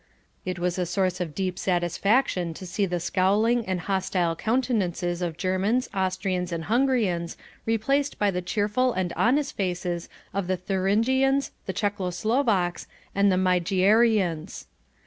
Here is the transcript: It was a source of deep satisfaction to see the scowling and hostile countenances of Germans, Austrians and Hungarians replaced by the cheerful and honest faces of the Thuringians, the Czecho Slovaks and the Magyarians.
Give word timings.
It 0.45 0.57
was 0.57 0.79
a 0.79 0.87
source 0.87 1.21
of 1.21 1.35
deep 1.35 1.59
satisfaction 1.59 2.55
to 2.55 2.65
see 2.65 2.87
the 2.87 2.99
scowling 2.99 3.63
and 3.67 3.81
hostile 3.81 4.35
countenances 4.35 5.21
of 5.21 5.37
Germans, 5.37 5.87
Austrians 5.93 6.51
and 6.51 6.65
Hungarians 6.65 7.37
replaced 7.67 8.17
by 8.17 8.31
the 8.31 8.41
cheerful 8.41 8.93
and 8.93 9.13
honest 9.15 9.55
faces 9.55 10.09
of 10.33 10.47
the 10.47 10.57
Thuringians, 10.57 11.51
the 11.67 11.73
Czecho 11.73 12.09
Slovaks 12.11 12.87
and 13.13 13.31
the 13.31 13.37
Magyarians. 13.37 14.65